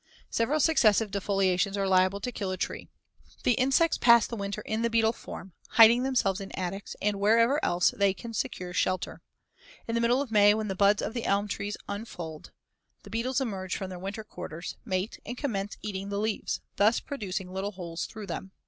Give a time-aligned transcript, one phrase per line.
[0.31, 2.87] Several successive defoliations are liable to kill a tree.
[3.43, 7.63] The insects pass the winter in the beetle form, hiding themselves in attics and wherever
[7.63, 9.21] else they can secure shelter.
[9.87, 12.49] In the middle of May when the buds of the elm trees unfold,
[13.03, 17.53] the beetles emerge from their winter quarters, mate, and commence eating the leaves, thus producing
[17.53, 18.53] little holes through them.